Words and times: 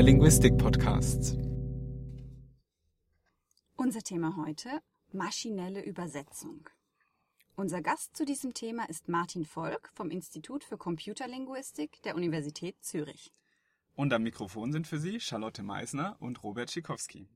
der 0.00 0.06
Linguistik-Podcast. 0.06 1.36
Unser 3.76 4.00
Thema 4.00 4.34
heute 4.38 4.80
maschinelle 5.12 5.84
Übersetzung. 5.84 6.66
Unser 7.54 7.82
Gast 7.82 8.16
zu 8.16 8.24
diesem 8.24 8.54
Thema 8.54 8.88
ist 8.88 9.10
Martin 9.10 9.44
Volk 9.44 9.90
vom 9.92 10.10
Institut 10.10 10.64
für 10.64 10.78
Computerlinguistik 10.78 12.00
der 12.00 12.16
Universität 12.16 12.76
Zürich. 12.80 13.34
Und 13.94 14.14
am 14.14 14.22
Mikrofon 14.22 14.72
sind 14.72 14.86
für 14.86 14.98
Sie 14.98 15.20
Charlotte 15.20 15.62
Meisner 15.62 16.16
und 16.18 16.42
Robert 16.42 16.70
Schikowski. 16.70 17.28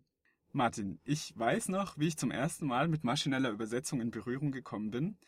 Martin, 0.52 1.00
ich 1.04 1.38
weiß 1.38 1.68
noch, 1.68 1.98
wie 1.98 2.08
ich 2.08 2.16
zum 2.16 2.30
ersten 2.30 2.66
Mal 2.66 2.88
mit 2.88 3.04
maschineller 3.04 3.50
Übersetzung 3.50 4.00
in 4.00 4.10
Berührung 4.10 4.52
gekommen 4.52 4.90
bin. 4.90 5.18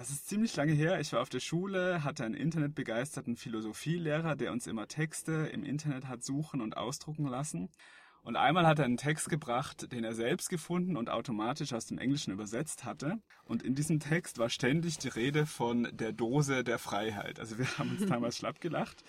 Das 0.00 0.08
ist 0.08 0.30
ziemlich 0.30 0.56
lange 0.56 0.72
her. 0.72 0.98
Ich 0.98 1.12
war 1.12 1.20
auf 1.20 1.28
der 1.28 1.40
Schule, 1.40 2.02
hatte 2.04 2.24
einen 2.24 2.32
internetbegeisterten 2.32 3.36
Philosophielehrer, 3.36 4.34
der 4.34 4.50
uns 4.50 4.66
immer 4.66 4.88
Texte 4.88 5.50
im 5.52 5.62
Internet 5.62 6.08
hat 6.08 6.24
suchen 6.24 6.62
und 6.62 6.78
ausdrucken 6.78 7.26
lassen. 7.26 7.68
Und 8.22 8.34
einmal 8.34 8.66
hat 8.66 8.78
er 8.78 8.86
einen 8.86 8.96
Text 8.96 9.28
gebracht, 9.28 9.92
den 9.92 10.02
er 10.02 10.14
selbst 10.14 10.48
gefunden 10.48 10.96
und 10.96 11.10
automatisch 11.10 11.74
aus 11.74 11.84
dem 11.84 11.98
Englischen 11.98 12.32
übersetzt 12.32 12.86
hatte. 12.86 13.18
Und 13.44 13.62
in 13.62 13.74
diesem 13.74 14.00
Text 14.00 14.38
war 14.38 14.48
ständig 14.48 14.96
die 14.96 15.08
Rede 15.08 15.44
von 15.44 15.86
der 15.92 16.12
Dose 16.12 16.64
der 16.64 16.78
Freiheit. 16.78 17.38
Also 17.38 17.58
wir 17.58 17.66
haben 17.76 17.90
uns 17.90 18.06
damals 18.08 18.38
schlapp 18.38 18.58
gelacht. 18.62 19.04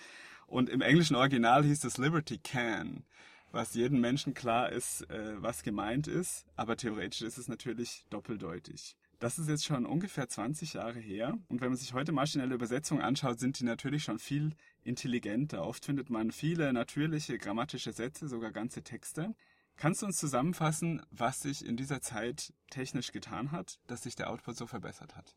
Und 0.46 0.68
im 0.68 0.82
englischen 0.82 1.16
Original 1.16 1.64
hieß 1.64 1.84
es 1.84 1.96
Liberty 1.96 2.36
Can 2.36 3.06
was 3.54 3.74
jedem 3.74 4.00
Menschen 4.00 4.32
klar 4.32 4.72
ist, 4.72 5.02
äh, 5.10 5.34
was 5.36 5.62
gemeint 5.62 6.08
ist, 6.08 6.46
aber 6.56 6.76
theoretisch 6.76 7.20
ist 7.20 7.36
es 7.36 7.48
natürlich 7.48 8.06
doppeldeutig. 8.08 8.96
Das 9.22 9.38
ist 9.38 9.48
jetzt 9.48 9.64
schon 9.64 9.86
ungefähr 9.86 10.28
20 10.28 10.72
Jahre 10.72 10.98
her. 10.98 11.38
Und 11.48 11.60
wenn 11.60 11.68
man 11.68 11.76
sich 11.76 11.94
heute 11.94 12.10
maschinelle 12.10 12.56
Übersetzungen 12.56 13.02
anschaut, 13.02 13.38
sind 13.38 13.60
die 13.60 13.64
natürlich 13.64 14.02
schon 14.02 14.18
viel 14.18 14.56
intelligenter. 14.82 15.64
Oft 15.64 15.84
findet 15.84 16.10
man 16.10 16.32
viele 16.32 16.72
natürliche 16.72 17.38
grammatische 17.38 17.92
Sätze, 17.92 18.26
sogar 18.26 18.50
ganze 18.50 18.82
Texte. 18.82 19.36
Kannst 19.76 20.02
du 20.02 20.06
uns 20.06 20.16
zusammenfassen, 20.16 21.02
was 21.12 21.38
sich 21.38 21.64
in 21.64 21.76
dieser 21.76 22.00
Zeit 22.00 22.52
technisch 22.70 23.12
getan 23.12 23.52
hat, 23.52 23.78
dass 23.86 24.02
sich 24.02 24.16
der 24.16 24.28
Output 24.28 24.56
so 24.56 24.66
verbessert 24.66 25.14
hat? 25.14 25.36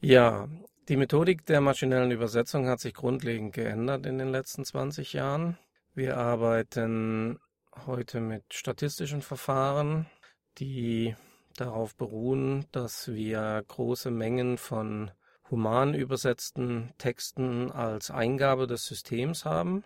Ja, 0.00 0.48
die 0.88 0.96
Methodik 0.96 1.46
der 1.46 1.60
maschinellen 1.60 2.10
Übersetzung 2.10 2.66
hat 2.66 2.80
sich 2.80 2.94
grundlegend 2.94 3.54
geändert 3.54 4.06
in 4.06 4.18
den 4.18 4.30
letzten 4.30 4.64
20 4.64 5.12
Jahren. 5.12 5.56
Wir 5.94 6.16
arbeiten 6.16 7.38
heute 7.86 8.18
mit 8.18 8.52
statistischen 8.52 9.22
Verfahren, 9.22 10.06
die 10.58 11.14
darauf 11.60 11.94
beruhen, 11.96 12.66
dass 12.72 13.08
wir 13.08 13.62
große 13.68 14.10
Mengen 14.10 14.58
von 14.58 15.10
human 15.50 15.94
übersetzten 15.94 16.92
Texten 16.98 17.70
als 17.70 18.10
Eingabe 18.10 18.66
des 18.66 18.84
Systems 18.84 19.44
haben. 19.44 19.84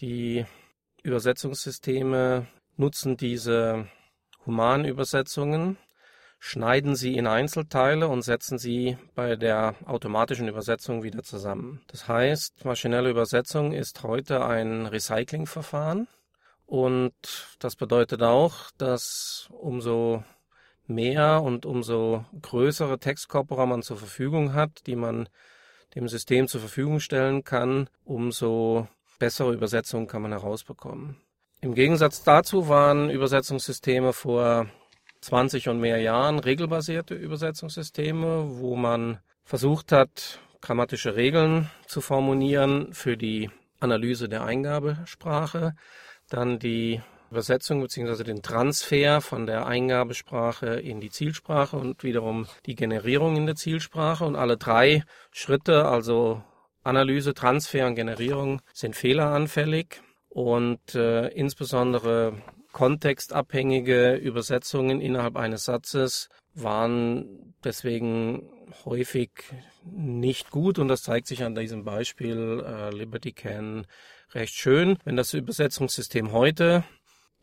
Die 0.00 0.44
Übersetzungssysteme 1.02 2.46
nutzen 2.76 3.16
diese 3.16 3.86
human 4.46 4.84
Übersetzungen, 4.84 5.78
schneiden 6.38 6.96
sie 6.96 7.16
in 7.16 7.26
Einzelteile 7.26 8.08
und 8.08 8.22
setzen 8.22 8.58
sie 8.58 8.98
bei 9.14 9.36
der 9.36 9.76
automatischen 9.86 10.48
Übersetzung 10.48 11.02
wieder 11.02 11.22
zusammen. 11.22 11.80
Das 11.86 12.08
heißt, 12.08 12.64
maschinelle 12.64 13.10
Übersetzung 13.10 13.72
ist 13.72 14.02
heute 14.02 14.44
ein 14.44 14.86
Recyclingverfahren 14.86 16.08
und 16.66 17.14
das 17.60 17.76
bedeutet 17.76 18.22
auch, 18.22 18.70
dass 18.78 19.48
umso 19.50 20.24
mehr 20.86 21.42
und 21.42 21.66
umso 21.66 22.24
größere 22.42 22.98
Textkorpora 22.98 23.66
man 23.66 23.82
zur 23.82 23.96
Verfügung 23.96 24.52
hat, 24.54 24.86
die 24.86 24.96
man 24.96 25.28
dem 25.94 26.08
System 26.08 26.48
zur 26.48 26.60
Verfügung 26.60 27.00
stellen 27.00 27.44
kann, 27.44 27.88
umso 28.04 28.88
bessere 29.18 29.52
Übersetzungen 29.52 30.06
kann 30.06 30.22
man 30.22 30.32
herausbekommen. 30.32 31.16
Im 31.60 31.74
Gegensatz 31.74 32.22
dazu 32.22 32.68
waren 32.68 33.10
Übersetzungssysteme 33.10 34.12
vor 34.12 34.66
20 35.20 35.68
und 35.70 35.80
mehr 35.80 35.98
Jahren 35.98 36.38
regelbasierte 36.38 37.14
Übersetzungssysteme, 37.14 38.58
wo 38.58 38.76
man 38.76 39.20
versucht 39.44 39.92
hat, 39.92 40.40
grammatische 40.60 41.16
Regeln 41.16 41.70
zu 41.86 42.00
formulieren 42.00 42.92
für 42.92 43.16
die 43.16 43.50
Analyse 43.80 44.28
der 44.28 44.44
Eingabesprache, 44.44 45.74
dann 46.28 46.58
die 46.58 47.00
Übersetzung 47.30 47.80
bzw. 47.80 48.24
den 48.24 48.42
Transfer 48.42 49.20
von 49.20 49.46
der 49.46 49.66
Eingabesprache 49.66 50.66
in 50.66 51.00
die 51.00 51.10
Zielsprache 51.10 51.76
und 51.76 52.02
wiederum 52.04 52.46
die 52.66 52.74
Generierung 52.74 53.36
in 53.36 53.46
der 53.46 53.56
Zielsprache. 53.56 54.24
Und 54.24 54.36
alle 54.36 54.56
drei 54.56 55.02
Schritte, 55.32 55.86
also 55.86 56.42
Analyse, 56.82 57.34
Transfer 57.34 57.86
und 57.86 57.94
Generierung, 57.94 58.60
sind 58.72 58.94
fehleranfällig. 58.94 60.00
Und 60.28 60.94
äh, 60.94 61.28
insbesondere 61.28 62.42
kontextabhängige 62.72 64.14
Übersetzungen 64.14 65.00
innerhalb 65.00 65.36
eines 65.36 65.64
Satzes 65.64 66.28
waren 66.54 67.54
deswegen 67.62 68.50
häufig 68.84 69.30
nicht 69.84 70.50
gut 70.50 70.78
und 70.78 70.88
das 70.88 71.02
zeigt 71.02 71.26
sich 71.26 71.44
an 71.44 71.54
diesem 71.54 71.84
Beispiel 71.84 72.64
äh, 72.66 72.90
Liberty 72.90 73.32
Can 73.32 73.86
recht 74.32 74.54
schön. 74.54 74.98
Wenn 75.04 75.16
das 75.16 75.34
Übersetzungssystem 75.34 76.32
heute 76.32 76.84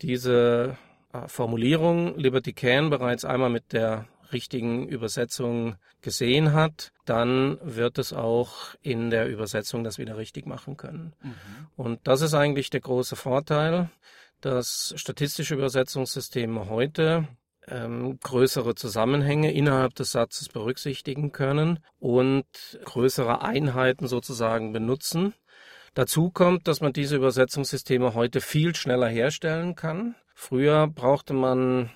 diese 0.02 0.76
äh, 1.12 1.28
Formulierung 1.28 2.16
Liberty 2.18 2.52
Can 2.52 2.90
bereits 2.90 3.24
einmal 3.24 3.50
mit 3.50 3.72
der 3.72 4.06
richtigen 4.32 4.88
Übersetzung 4.88 5.76
gesehen 6.00 6.52
hat, 6.52 6.92
dann 7.04 7.58
wird 7.62 7.98
es 7.98 8.12
auch 8.12 8.74
in 8.80 9.10
der 9.10 9.28
Übersetzung 9.28 9.84
das 9.84 9.98
wieder 9.98 10.16
richtig 10.16 10.46
machen 10.46 10.76
können. 10.76 11.12
Mhm. 11.22 11.34
Und 11.76 12.00
das 12.04 12.22
ist 12.22 12.34
eigentlich 12.34 12.70
der 12.70 12.80
große 12.80 13.14
Vorteil 13.14 13.90
dass 14.42 14.92
statistische 14.96 15.54
Übersetzungssysteme 15.54 16.68
heute 16.68 17.26
ähm, 17.68 18.18
größere 18.18 18.74
Zusammenhänge 18.74 19.52
innerhalb 19.52 19.94
des 19.94 20.10
Satzes 20.10 20.48
berücksichtigen 20.48 21.30
können 21.32 21.78
und 22.00 22.44
größere 22.84 23.42
Einheiten 23.42 24.08
sozusagen 24.08 24.72
benutzen. 24.72 25.32
Dazu 25.94 26.30
kommt, 26.30 26.68
dass 26.68 26.80
man 26.80 26.92
diese 26.92 27.16
Übersetzungssysteme 27.16 28.14
heute 28.14 28.40
viel 28.40 28.74
schneller 28.74 29.08
herstellen 29.08 29.74
kann. 29.74 30.14
Früher 30.34 30.86
brauchte 30.86 31.34
man 31.34 31.90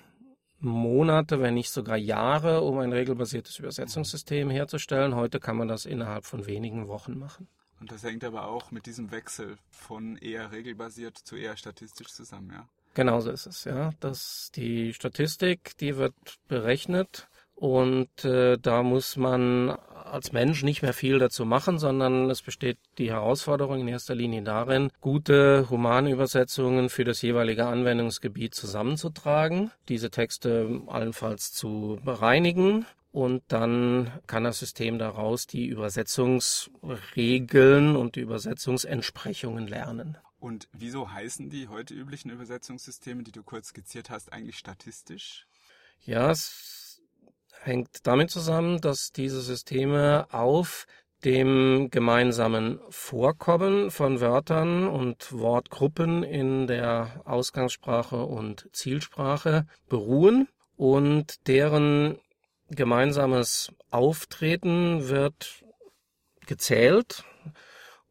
Monate, 0.59 1.39
wenn 1.41 1.55
nicht 1.55 1.71
sogar 1.71 1.97
Jahre, 1.97 2.61
um 2.61 2.77
ein 2.79 2.91
regelbasiertes 2.91 3.57
Übersetzungssystem 3.59 4.49
herzustellen. 4.49 5.15
Heute 5.15 5.39
kann 5.39 5.57
man 5.57 5.67
das 5.67 5.85
innerhalb 5.85 6.25
von 6.25 6.45
wenigen 6.45 6.87
Wochen 6.87 7.17
machen. 7.17 7.47
Und 7.79 7.91
das 7.91 8.03
hängt 8.03 8.23
aber 8.23 8.47
auch 8.47 8.71
mit 8.71 8.85
diesem 8.85 9.11
Wechsel 9.11 9.57
von 9.69 10.17
eher 10.17 10.51
regelbasiert 10.51 11.17
zu 11.17 11.35
eher 11.35 11.57
statistisch 11.57 12.07
zusammen, 12.07 12.51
ja? 12.53 12.67
Genau 12.95 13.19
so 13.19 13.29
ist 13.29 13.45
es, 13.45 13.63
ja. 13.65 13.91
Das, 13.99 14.51
die 14.55 14.93
Statistik, 14.93 15.77
die 15.77 15.97
wird 15.97 16.15
berechnet 16.47 17.27
und 17.57 18.23
äh, 18.23 18.57
da 18.59 18.83
muss 18.83 19.17
man 19.17 19.71
als 19.71 20.31
Mensch 20.31 20.61
nicht 20.61 20.83
mehr 20.83 20.93
viel 20.93 21.17
dazu 21.17 21.43
machen, 21.43 21.79
sondern 21.79 22.29
es 22.29 22.43
besteht 22.43 22.77
die 22.99 23.09
Herausforderung 23.09 23.81
in 23.81 23.87
erster 23.87 24.13
Linie 24.13 24.43
darin, 24.43 24.91
gute 25.01 25.67
humane 25.69 26.11
Übersetzungen 26.11 26.89
für 26.89 27.03
das 27.03 27.23
jeweilige 27.23 27.65
Anwendungsgebiet 27.65 28.53
zusammenzutragen, 28.53 29.71
diese 29.89 30.11
Texte 30.11 30.83
allenfalls 30.85 31.51
zu 31.51 31.99
bereinigen 32.05 32.85
und 33.11 33.41
dann 33.47 34.11
kann 34.27 34.43
das 34.43 34.59
System 34.59 34.99
daraus 34.99 35.47
die 35.47 35.65
Übersetzungsregeln 35.65 37.95
und 37.95 38.17
die 38.17 38.21
Übersetzungsentsprechungen 38.21 39.67
lernen. 39.67 40.15
Und 40.39 40.69
wieso 40.73 41.11
heißen 41.11 41.49
die 41.49 41.69
heute 41.69 41.95
üblichen 41.95 42.29
Übersetzungssysteme, 42.29 43.23
die 43.23 43.31
du 43.31 43.41
kurz 43.41 43.69
skizziert 43.69 44.11
hast, 44.11 44.31
eigentlich 44.31 44.59
statistisch? 44.59 45.47
Ja, 46.05 46.29
es 46.29 46.76
hängt 47.61 48.05
damit 48.07 48.29
zusammen, 48.29 48.81
dass 48.81 49.11
diese 49.11 49.41
Systeme 49.41 50.27
auf 50.31 50.85
dem 51.25 51.89
gemeinsamen 51.89 52.79
Vorkommen 52.89 53.89
von 53.89 54.21
Wörtern 54.21 54.87
und 54.87 55.31
Wortgruppen 55.31 56.23
in 56.23 56.67
der 56.67 57.21
Ausgangssprache 57.25 58.23
und 58.23 58.69
Zielsprache 58.71 59.65
beruhen 59.89 60.47
und 60.75 61.47
deren 61.47 62.19
gemeinsames 62.69 63.71
Auftreten 63.89 65.09
wird 65.09 65.63
gezählt. 66.45 67.23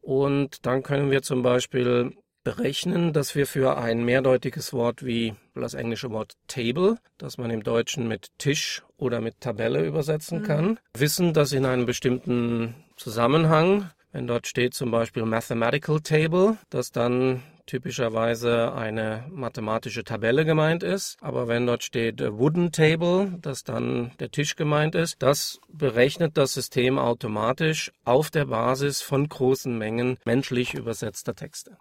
Und 0.01 0.65
dann 0.65 0.83
können 0.83 1.11
wir 1.11 1.21
zum 1.21 1.43
Beispiel 1.43 2.13
berechnen, 2.47 3.11
dass 3.11 3.35
wir 3.35 3.45
für 3.45 3.77
ein 3.77 4.05
mehrdeutiges 4.05 4.71
Wort 4.71 5.05
wie 5.05 5.33
das 5.53 5.73
englische 5.73 6.11
Wort 6.11 6.35
Table, 6.47 6.97
das 7.17 7.37
man 7.37 7.51
im 7.51 7.61
Deutschen 7.61 8.07
mit 8.07 8.29
Tisch 8.37 8.83
oder 8.95 9.19
mit 9.19 9.41
Tabelle 9.41 9.85
übersetzen 9.85 10.39
mhm. 10.39 10.43
kann, 10.43 10.79
wissen, 10.97 11.33
dass 11.33 11.51
in 11.51 11.65
einem 11.65 11.85
bestimmten 11.85 12.73
Zusammenhang, 12.95 13.89
wenn 14.13 14.27
dort 14.27 14.47
steht 14.47 14.75
zum 14.75 14.91
Beispiel 14.91 15.25
Mathematical 15.25 15.99
Table, 15.99 16.57
dass 16.69 16.93
dann 16.93 17.43
typischerweise 17.65 18.71
eine 18.73 19.25
mathematische 19.29 20.05
Tabelle 20.05 20.45
gemeint 20.45 20.83
ist. 20.83 21.17
Aber 21.19 21.49
wenn 21.49 21.67
dort 21.67 21.83
steht 21.83 22.21
Wooden 22.21 22.71
Table, 22.71 23.37
dass 23.41 23.65
dann 23.65 24.11
der 24.21 24.31
Tisch 24.31 24.55
gemeint 24.55 24.95
ist, 24.95 25.21
das 25.21 25.59
berechnet 25.67 26.37
das 26.37 26.53
System 26.53 26.97
automatisch 26.97 27.91
auf 28.05 28.29
der 28.29 28.45
Basis 28.45 29.01
von 29.01 29.27
großen 29.27 29.77
Mengen 29.77 30.17
menschlich 30.23 30.75
übersetzter 30.75 31.35
Texte. 31.35 31.77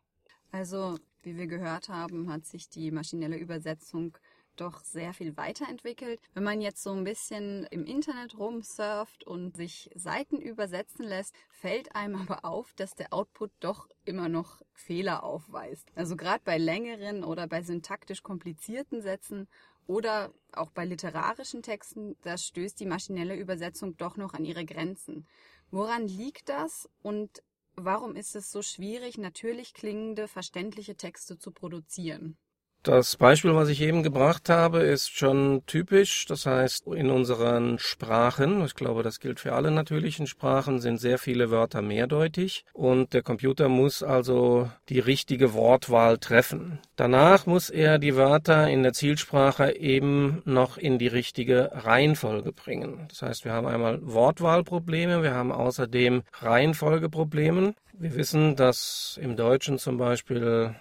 Also 0.50 0.98
Wie 1.22 1.36
wir 1.36 1.46
gehört 1.46 1.88
haben, 1.88 2.30
hat 2.30 2.46
sich 2.46 2.68
die 2.68 2.90
maschinelle 2.90 3.36
Übersetzung 3.36 4.16
doch 4.56 4.82
sehr 4.82 5.12
viel 5.12 5.36
weiterentwickelt. 5.36 6.20
Wenn 6.34 6.44
man 6.44 6.60
jetzt 6.60 6.82
so 6.82 6.92
ein 6.92 7.04
bisschen 7.04 7.64
im 7.70 7.84
Internet 7.84 8.38
rumsurft 8.38 9.24
und 9.24 9.56
sich 9.56 9.90
Seiten 9.94 10.40
übersetzen 10.40 11.04
lässt, 11.04 11.34
fällt 11.50 11.94
einem 11.94 12.16
aber 12.28 12.44
auf, 12.44 12.72
dass 12.74 12.94
der 12.94 13.12
Output 13.12 13.50
doch 13.60 13.88
immer 14.04 14.28
noch 14.28 14.62
Fehler 14.72 15.22
aufweist. 15.22 15.90
Also 15.94 16.16
gerade 16.16 16.42
bei 16.44 16.58
längeren 16.58 17.24
oder 17.24 17.46
bei 17.46 17.62
syntaktisch 17.62 18.22
komplizierten 18.22 19.02
Sätzen 19.02 19.48
oder 19.86 20.32
auch 20.52 20.70
bei 20.70 20.84
literarischen 20.84 21.62
Texten, 21.62 22.16
da 22.22 22.36
stößt 22.36 22.80
die 22.80 22.86
maschinelle 22.86 23.36
Übersetzung 23.36 23.96
doch 23.96 24.16
noch 24.16 24.34
an 24.34 24.44
ihre 24.44 24.64
Grenzen. 24.64 25.26
Woran 25.70 26.08
liegt 26.08 26.48
das 26.48 26.88
und 27.02 27.42
warum 27.76 28.16
ist 28.16 28.34
es 28.36 28.50
so 28.50 28.62
schwierig, 28.62 29.18
natürlich 29.18 29.74
klingende, 29.74 30.28
verständliche 30.28 30.96
Texte 30.96 31.38
zu 31.38 31.52
produzieren? 31.52 32.38
Das 32.86 33.16
Beispiel, 33.16 33.52
was 33.52 33.68
ich 33.68 33.80
eben 33.80 34.04
gebracht 34.04 34.48
habe, 34.48 34.78
ist 34.78 35.18
schon 35.18 35.64
typisch. 35.66 36.24
Das 36.26 36.46
heißt, 36.46 36.86
in 36.86 37.10
unseren 37.10 37.80
Sprachen, 37.80 38.64
ich 38.64 38.76
glaube, 38.76 39.02
das 39.02 39.18
gilt 39.18 39.40
für 39.40 39.54
alle 39.54 39.72
natürlichen 39.72 40.28
Sprachen, 40.28 40.78
sind 40.78 40.98
sehr 40.98 41.18
viele 41.18 41.50
Wörter 41.50 41.82
mehrdeutig 41.82 42.64
und 42.72 43.12
der 43.12 43.22
Computer 43.22 43.68
muss 43.68 44.04
also 44.04 44.70
die 44.88 45.00
richtige 45.00 45.52
Wortwahl 45.52 46.18
treffen. 46.18 46.78
Danach 46.94 47.44
muss 47.46 47.70
er 47.70 47.98
die 47.98 48.14
Wörter 48.14 48.68
in 48.68 48.84
der 48.84 48.92
Zielsprache 48.92 49.74
eben 49.74 50.42
noch 50.44 50.78
in 50.78 51.00
die 51.00 51.08
richtige 51.08 51.72
Reihenfolge 51.72 52.52
bringen. 52.52 53.06
Das 53.08 53.20
heißt, 53.20 53.44
wir 53.44 53.52
haben 53.52 53.66
einmal 53.66 53.98
Wortwahlprobleme, 54.00 55.24
wir 55.24 55.34
haben 55.34 55.50
außerdem 55.50 56.22
Reihenfolgeprobleme. 56.34 57.74
Wir 57.98 58.14
wissen, 58.14 58.54
dass 58.54 59.18
im 59.20 59.34
Deutschen 59.34 59.78
zum 59.78 59.96
Beispiel 59.96 60.76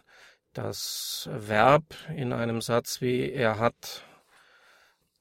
das 0.58 1.30
Verb 1.32 1.84
in 2.16 2.34
einem 2.34 2.62
Satz 2.62 3.02
wie 3.02 3.32
er 3.32 3.60
hat 3.60 4.04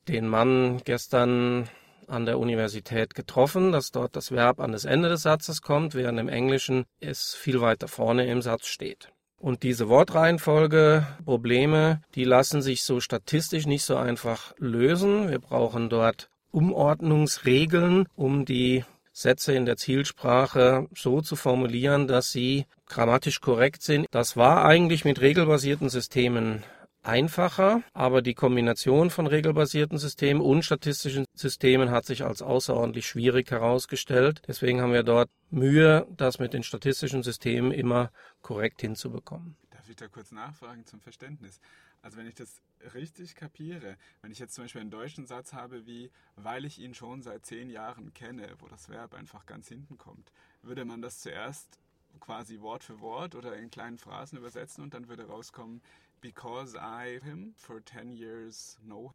den 0.09 0.29
Mann 0.29 0.83
gestern 0.85 1.69
an 2.09 2.27
der 2.27 2.39
Universität 2.39 3.15
getroffen, 3.15 3.73
dass 3.73 3.91
dort 3.91 4.17
das 4.17 4.31
Verb 4.31 4.61
an 4.61 4.73
das 4.73 4.85
Ende 4.85 5.09
des 5.09 5.23
Satzes 5.23 5.63
kommt, 5.63 5.95
während 5.95 6.19
im 6.21 6.29
Englischen 6.29 6.85
es 7.01 7.35
viel 7.35 7.61
weiter 7.61 7.89
vorne 7.89 8.27
im 8.27 8.43
Satz 8.43 8.67
steht. 8.67 9.09
Und 9.39 9.63
diese 9.63 9.89
Wortreihenfolge 9.89 11.07
Probleme, 11.25 12.01
die 12.15 12.25
lassen 12.25 12.63
sich 12.63 12.83
so 12.83 13.01
statistisch 13.01 13.67
nicht 13.67 13.85
so 13.85 13.97
einfach 13.97 14.55
lösen. 14.59 15.31
Wir 15.31 15.39
brauchen 15.39 15.89
dort 15.89 16.31
Umordnungsregeln, 16.51 18.07
um 18.15 18.45
die 18.45 18.85
Sätze 19.13 19.53
in 19.55 19.67
der 19.67 19.77
Zielsprache 19.77 20.89
so 20.95 21.21
zu 21.21 21.37
formulieren, 21.37 22.09
dass 22.09 22.31
sie 22.31 22.67
grammatisch 22.95 23.41
korrekt 23.41 23.83
sind. 23.83 24.07
Das 24.13 24.37
war 24.37 24.65
eigentlich 24.65 25.05
mit 25.05 25.21
regelbasierten 25.21 25.89
Systemen 25.89 26.63
einfacher, 27.03 27.83
aber 27.93 28.23
die 28.23 28.35
Kombination 28.35 29.11
von 29.11 29.27
regelbasierten 29.27 29.99
Systemen 29.99 30.41
und 30.41 30.65
statistischen 30.65 31.27
Systemen 31.35 31.91
hat 31.91 32.07
sich 32.07 32.25
als 32.25 32.41
außerordentlich 32.41 33.07
schwierig 33.07 33.51
herausgestellt. 33.51 34.43
Deswegen 34.47 34.81
haben 34.81 34.93
wir 34.93 35.03
dort 35.03 35.29
Mühe, 35.51 36.07
das 36.17 36.39
mit 36.39 36.55
den 36.55 36.63
statistischen 36.63 37.25
Systemen 37.25 37.73
immer 37.73 38.11
korrekt 38.43 38.81
hinzubekommen. 38.81 39.57
Darf 39.71 39.89
ich 39.89 39.97
da 39.97 40.07
kurz 40.07 40.31
nachfragen 40.31 40.87
zum 40.87 41.01
Verständnis? 41.01 41.61
Also 42.01 42.17
wenn 42.17 42.29
ich 42.29 42.35
das 42.35 42.61
richtig 42.95 43.35
kapiere, 43.35 43.97
wenn 44.23 44.31
ich 44.31 44.39
jetzt 44.39 44.55
zum 44.55 44.65
Beispiel 44.65 44.83
einen 44.83 44.91
deutschen 44.91 45.27
Satz 45.27 45.53
habe 45.53 45.85
wie, 45.85 46.11
weil 46.37 46.65
ich 46.65 46.79
ihn 46.79 46.95
schon 46.95 47.23
seit 47.23 47.45
zehn 47.45 47.71
Jahren 47.71 48.15
kenne, 48.15 48.49
wo 48.61 48.69
das 48.69 48.89
Verb 48.89 49.15
einfach 49.15 49.47
ganz 49.47 49.69
hinten 49.69 49.99
kommt, 49.99 50.31
würde 50.63 50.85
man 50.85 51.03
das 51.03 51.19
zuerst 51.21 51.79
quasi 52.21 52.61
Wort 52.61 52.85
für 52.85 53.01
Wort 53.01 53.35
oder 53.35 53.57
in 53.57 53.71
kleinen 53.71 53.99
Phrasen 53.99 54.39
übersetzen 54.39 54.83
und 54.83 54.95
dann 54.95 55.09
würde 55.09 55.27
rauskommen, 55.27 55.81
because 56.21 56.77
I 56.77 57.21
him 57.23 57.55
for 57.57 57.85
10 57.85 58.13
years 58.13 58.79
know. 58.83 59.13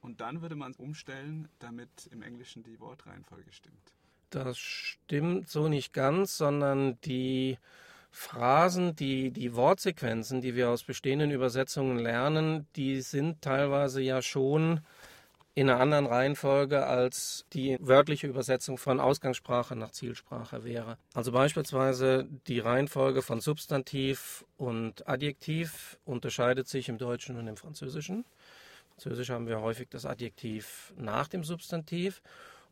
Und 0.00 0.20
dann 0.20 0.42
würde 0.42 0.56
man 0.56 0.72
es 0.72 0.78
umstellen, 0.78 1.48
damit 1.58 2.08
im 2.10 2.22
Englischen 2.22 2.62
die 2.62 2.78
Wortreihenfolge 2.80 3.52
stimmt. 3.52 3.92
Das 4.30 4.58
stimmt 4.58 5.48
so 5.48 5.68
nicht 5.68 5.92
ganz, 5.92 6.36
sondern 6.36 6.98
die 7.02 7.58
Phrasen, 8.10 8.94
die, 8.96 9.30
die 9.30 9.54
Wortsequenzen, 9.54 10.40
die 10.40 10.54
wir 10.54 10.70
aus 10.70 10.84
bestehenden 10.84 11.30
Übersetzungen 11.30 11.98
lernen, 11.98 12.66
die 12.76 13.00
sind 13.00 13.42
teilweise 13.42 14.02
ja 14.02 14.22
schon 14.22 14.80
in 15.54 15.68
einer 15.68 15.80
anderen 15.80 16.06
Reihenfolge 16.06 16.86
als 16.86 17.44
die 17.52 17.76
wörtliche 17.80 18.26
Übersetzung 18.26 18.78
von 18.78 19.00
Ausgangssprache 19.00 19.76
nach 19.76 19.90
Zielsprache 19.90 20.64
wäre. 20.64 20.96
Also 21.14 21.32
beispielsweise 21.32 22.26
die 22.46 22.58
Reihenfolge 22.58 23.22
von 23.22 23.40
Substantiv 23.40 24.44
und 24.56 25.06
Adjektiv 25.06 25.98
unterscheidet 26.04 26.68
sich 26.68 26.88
im 26.88 26.98
Deutschen 26.98 27.36
und 27.36 27.46
im 27.48 27.56
Französischen. 27.56 28.18
Im 28.18 28.24
Französisch 28.92 29.30
haben 29.30 29.46
wir 29.46 29.60
häufig 29.60 29.88
das 29.90 30.06
Adjektiv 30.06 30.94
nach 30.96 31.28
dem 31.28 31.44
Substantiv 31.44 32.22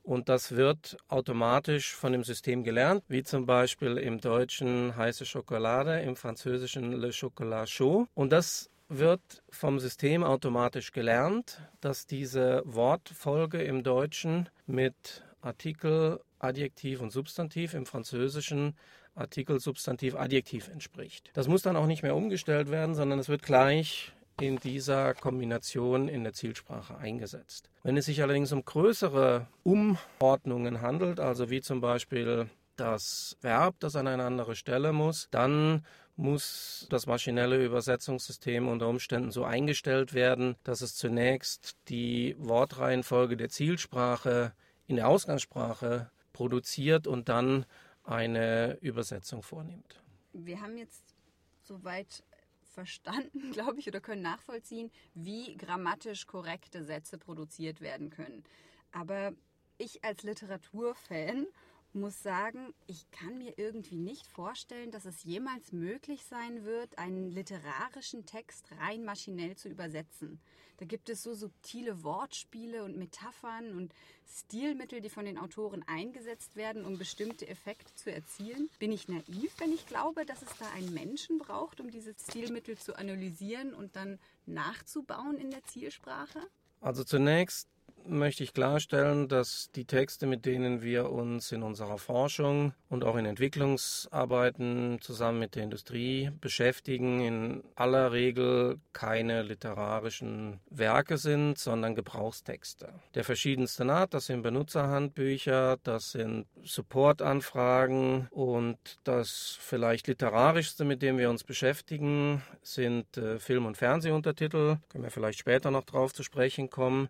und 0.03 0.31
das 0.31 0.53
wird 0.53 0.97
automatisch 1.09 1.95
von 1.95 2.13
dem 2.13 2.25
System 2.25 2.65
gelernt, 2.65 3.05
wie 3.09 3.23
zum 3.23 3.45
Beispiel 3.45 3.99
im 3.99 4.21
Deutschen 4.21 4.97
heiße 4.97 5.27
Schokolade, 5.27 6.01
im 6.01 6.17
Französischen 6.17 6.93
Le 6.93 7.11
Chocolat 7.11 7.69
chaud. 7.69 8.09
Und 8.15 8.33
das 8.33 8.71
wird 8.91 9.43
vom 9.49 9.79
System 9.79 10.25
automatisch 10.25 10.93
gelernt, 10.93 11.63
dass 11.81 12.07
diese 12.07 12.63
Wortfolge 12.67 13.63
im 13.63 13.83
Deutschen 13.83 14.49
mit 14.67 15.25
Artikel, 15.41 16.21
Adjektiv 16.41 17.01
und 17.01 17.11
Substantiv 17.11 17.75
im 17.75 17.87
Französischen 17.87 18.77
Artikel, 19.15 19.61
Substantiv, 19.61 20.17
Adjektiv 20.17 20.69
entspricht. 20.69 21.31
Das 21.35 21.49
muss 21.49 21.63
dann 21.63 21.77
auch 21.77 21.87
nicht 21.87 22.03
mehr 22.03 22.17
umgestellt 22.17 22.71
werden, 22.71 22.95
sondern 22.95 23.19
es 23.19 23.29
wird 23.29 23.43
gleich 23.43 24.13
in 24.41 24.57
dieser 24.57 25.15
Kombination 25.15 26.09
in 26.09 26.25
der 26.25 26.33
Zielsprache 26.33 26.97
eingesetzt. 26.97 27.71
Wenn 27.83 27.97
es 27.97 28.07
sich 28.07 28.23
allerdings 28.23 28.53
um 28.53 28.65
größere 28.65 29.47
Umordnungen 29.63 30.81
handelt, 30.81 31.21
also 31.21 31.51
wie 31.51 31.61
zum 31.61 31.81
Beispiel 31.81 32.49
das 32.77 33.37
Verb, 33.43 33.77
das 33.81 33.97
an 33.97 34.07
eine 34.07 34.25
andere 34.25 34.57
Stelle 34.57 34.93
muss, 34.93 35.29
dann 35.31 35.85
muss 36.21 36.87
das 36.91 37.07
maschinelle 37.07 37.65
Übersetzungssystem 37.65 38.69
unter 38.69 38.89
Umständen 38.89 39.31
so 39.31 39.45
eingestellt 39.45 40.13
werden, 40.13 40.57
dass 40.63 40.83
es 40.83 40.95
zunächst 40.95 41.77
die 41.89 42.37
Wortreihenfolge 42.39 43.37
der 43.37 43.49
Zielsprache 43.49 44.53
in 44.87 44.97
der 44.97 45.09
Ausgangssprache 45.09 46.11
produziert 46.33 47.07
und 47.07 47.29
dann 47.29 47.67
eine 48.05 48.79
Übersetzung 48.81 49.43
vornimmt. 49.43 50.03
Wir 50.33 50.61
haben 50.61 50.77
jetzt 50.77 51.15
soweit 51.63 52.23
verstanden, 52.63 53.51
glaube 53.53 53.79
ich, 53.79 53.89
oder 53.89 54.01
können 54.01 54.23
nachvollziehen, 54.23 54.91
wie 55.15 55.57
grammatisch 55.57 56.27
korrekte 56.27 56.85
Sätze 56.85 57.19
produziert 57.19 57.81
werden 57.81 58.11
können. 58.11 58.45
Aber 58.93 59.33
ich 59.79 60.05
als 60.05 60.23
Literaturfan 60.23 61.47
muss 61.95 62.23
sagen, 62.23 62.73
ich 62.87 63.11
kann 63.11 63.39
mir 63.39 63.55
irgendwie 63.57 63.97
nicht 63.97 64.27
vorstellen, 64.27 64.91
dass 64.91 65.05
es 65.05 65.25
jemals 65.25 65.73
möglich 65.73 66.25
sein 66.25 66.65
wird, 66.65 66.99
einen 66.99 67.31
literarischen 67.31 68.27
Text 68.27 68.67
rein 68.79 69.05
maschinell 69.05 69.57
zu 69.57 69.69
übersetzen. 69.69 70.41
Da 70.79 70.87
gibt 70.87 71.11
es 71.11 71.23
so 71.23 71.35
subtile 71.35 72.03
Wortspiele 72.03 72.85
und 72.85 72.97
Metaphern 72.97 73.77
und 73.77 73.93
Stilmittel, 74.27 75.01
die 75.01 75.11
von 75.11 75.27
den 75.27 75.37
Autoren 75.37 75.85
eingesetzt 75.87 76.57
werden, 76.57 76.87
um 76.87 76.97
bestimmte 76.97 77.47
Effekte 77.49 77.95
zu 77.97 78.11
erzielen. 78.11 78.71
Bin 78.79 78.93
ich 78.93 79.09
naiv, 79.09 79.53
wenn 79.59 79.73
ich 79.73 79.87
glaube, 79.87 80.25
dass 80.25 80.41
es 80.43 80.57
da 80.59 80.71
einen 80.71 80.95
Menschen 80.95 81.39
braucht, 81.39 81.81
um 81.81 81.91
diese 81.91 82.15
Stilmittel 82.15 82.79
zu 82.79 82.97
analysieren 82.97 83.75
und 83.75 83.95
dann 83.95 84.19
nachzubauen 84.47 85.37
in 85.37 85.51
der 85.51 85.63
Zielsprache? 85.65 86.41
Also 86.81 87.05
zunächst 87.05 87.69
möchte 88.07 88.43
ich 88.43 88.53
klarstellen, 88.53 89.29
dass 89.29 89.71
die 89.75 89.85
Texte, 89.85 90.27
mit 90.27 90.47
denen 90.47 90.83
wir 90.83 91.11
uns 91.11 91.53
in 91.53 91.63
unserer 91.63 91.99
Forschung 91.99 92.73
und 92.89 93.05
auch 93.05 93.17
in 93.17 93.27
Entwicklungsarbeiten 93.27 94.99
zusammen 95.01 95.39
mit 95.39 95.55
der 95.55 95.65
Industrie 95.65 96.31
beschäftigen, 96.41 97.21
in 97.21 97.65
aller 97.75 98.13
Regel 98.13 98.79
keine 98.93 99.43
literarischen 99.43 100.61
Werke 100.71 101.19
sind, 101.19 101.59
sondern 101.59 101.95
Gebrauchstexte. 101.95 102.89
Der 103.15 103.25
verschiedensten 103.25 103.91
Art, 103.91 104.15
das 104.15 104.27
sind 104.27 104.43
Benutzerhandbücher, 104.43 105.79
das 105.83 106.13
sind 106.13 106.47
Supportanfragen 106.63 108.29
und 108.31 108.79
das 109.05 109.57
vielleicht 109.61 110.09
literarischste, 110.09 110.85
mit 110.85 111.03
dem 111.03 111.19
wir 111.19 111.31
uns 111.31 111.45
beschäftigen, 111.45 112.43
sind 112.63 113.17
äh, 113.17 113.39
Film- 113.39 113.67
und 113.67 113.77
Fernsehuntertitel. 113.77 114.79
Können 114.89 115.05
wir 115.05 115.11
vielleicht 115.11 115.39
später 115.39 115.71
noch 115.71 115.85
drauf 115.85 116.13
zu 116.13 116.23
sprechen 116.23 116.71
kommen. 116.71 117.09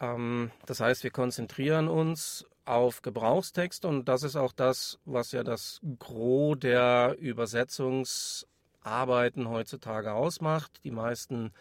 Ähm, 0.00 0.50
das 0.66 0.80
heißt, 0.80 1.04
wir 1.04 1.10
konzentrieren 1.10 1.88
uns 1.88 2.46
auf 2.64 3.02
Gebrauchstexte 3.02 3.86
und 3.88 4.08
das 4.08 4.22
ist 4.22 4.36
auch 4.36 4.52
das, 4.52 4.98
was 5.04 5.32
ja 5.32 5.42
das 5.42 5.80
Gros 5.98 6.58
der 6.58 7.16
Übersetzungsarbeiten 7.18 9.48
heutzutage 9.48 10.12
ausmacht. 10.12 10.80
Die 10.84 10.90
meisten 10.90 11.52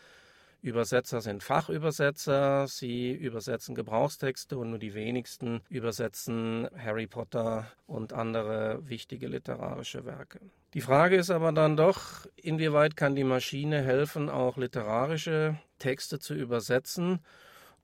Übersetzer 0.62 1.22
sind 1.22 1.44
Fachübersetzer, 1.44 2.67
sie 2.67 3.12
übersetzen 3.12 3.74
Gebrauchstexte 3.74 4.58
und 4.58 4.72
nur 4.72 4.79
die 4.79 4.96
wenigsten 4.96 5.62
übersetzen 5.70 6.67
Harry 6.77 7.08
Potter 7.08 7.72
und 7.86 8.12
andere 8.12 8.82
wichtige 8.89 9.27
literarische 9.27 10.03
Werke. 10.06 10.41
Die 10.74 10.82
Frage 10.82 11.15
ist 11.15 11.29
aber 11.29 11.53
dann 11.53 11.77
doch, 11.77 12.25
inwieweit 12.36 12.98
kann 12.98 13.15
die 13.15 13.24
Maschine 13.24 13.82
helfen, 13.82 14.29
auch 14.29 14.58
literarische 14.58 15.58
Texte 15.79 16.20
zu 16.20 16.34
übersetzen 16.34 17.22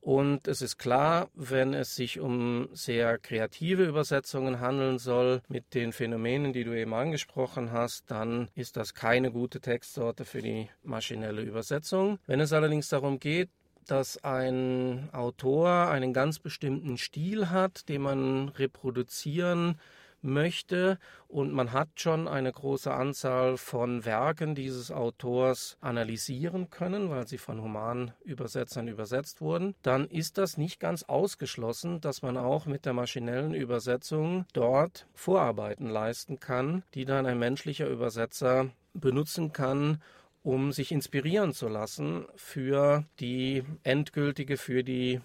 und 0.04 0.48
es 0.48 0.60
ist 0.60 0.76
klar, 0.76 1.30
wenn 1.32 1.72
es 1.72 1.96
sich 1.96 2.20
um 2.20 2.68
sehr 2.74 3.16
kreative 3.16 3.86
Übersetzungen 3.86 4.60
handeln 4.60 4.98
soll, 4.98 5.40
mit 5.48 5.72
den 5.72 5.94
Phänomenen, 5.94 6.52
die 6.52 6.64
du 6.64 6.78
eben 6.78 6.92
angesprochen 6.92 7.72
hast, 7.72 8.10
dann 8.10 8.48
ist 8.54 8.76
das 8.76 8.92
keine 8.92 9.32
gute 9.32 9.60
Textsorte 9.60 10.26
für 10.26 10.42
die 10.42 10.68
maschinelle 10.82 11.40
Übersetzung. 11.40 12.18
Wenn 12.26 12.40
es 12.40 12.52
allerdings 12.52 12.90
darum 12.90 13.18
geht, 13.18 13.48
dass 13.86 14.22
ein 14.22 15.08
Autor 15.12 15.88
einen 15.88 16.12
ganz 16.12 16.38
bestimmten 16.38 16.98
Stil 16.98 17.48
hat, 17.48 17.88
den 17.88 18.02
man 18.02 18.50
reproduzieren 18.50 19.78
möchte. 20.24 20.98
Und 21.28 21.52
man 21.52 21.72
hat 21.72 21.88
schon 21.96 22.26
eine 22.28 22.50
große 22.50 22.92
Anzahl 22.92 23.56
von 23.56 24.04
Werken 24.04 24.54
dieses 24.54 24.90
Autors 24.90 25.76
analysieren 25.80 26.70
können, 26.70 27.10
weil 27.10 27.26
sie 27.26 27.38
von 27.38 27.60
Humanübersetzern 27.60 28.88
übersetzt 28.88 29.40
wurden. 29.40 29.74
Dann 29.82 30.08
ist 30.08 30.38
das 30.38 30.56
nicht 30.56 30.80
ganz 30.80 31.02
ausgeschlossen, 31.04 32.00
dass 32.00 32.22
man 32.22 32.36
auch 32.36 32.66
mit 32.66 32.84
der 32.86 32.92
maschinellen 32.92 33.54
Übersetzung 33.54 34.46
dort 34.52 35.06
Vorarbeiten 35.14 35.88
leisten 35.88 36.40
kann, 36.40 36.82
die 36.94 37.04
dann 37.04 37.26
ein 37.26 37.38
menschlicher 37.38 37.88
Übersetzer 37.88 38.70
benutzen 38.94 39.52
kann, 39.52 40.00
um 40.42 40.72
sich 40.72 40.92
inspirieren 40.92 41.52
zu 41.52 41.68
lassen 41.68 42.26
für 42.36 43.04
die 43.18 43.64
endgültige, 43.82 44.56
für 44.56 44.84
die 44.84 45.20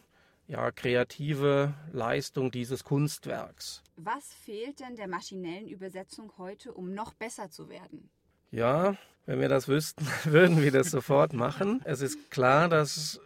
ja, 0.48 0.72
kreative 0.72 1.76
Leistung 1.92 2.50
dieses 2.52 2.84
Kunstwerks. 2.84 3.84
Was 4.02 4.34
fehlt 4.34 4.80
denn 4.80 4.96
der 4.96 5.10
maschinellen 5.10 5.68
Übersetzung 5.68 6.32
heute, 6.38 6.72
um 6.72 6.94
noch 6.94 7.14
besser 7.14 7.50
zu 7.50 7.68
werden? 7.68 8.10
Ja, 8.50 8.96
wenn 9.26 9.42
wir 9.42 9.50
das 9.50 9.68
wüssten, 9.68 10.08
würden 10.24 10.62
wir 10.62 10.72
das 10.72 10.90
sofort 10.90 11.34
machen. 11.34 11.82
Es 11.84 12.00
ist 12.00 12.32
klar, 12.32 12.70
dass 12.70 13.20